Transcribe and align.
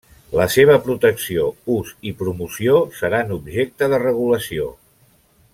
La 0.37 0.45
seva 0.53 0.77
protecció, 0.87 1.43
ús 1.75 1.93
i 2.11 2.15
promoció 2.23 2.81
seran 3.03 3.37
objecte 3.39 3.93
de 3.95 4.01
regulació. 4.09 4.71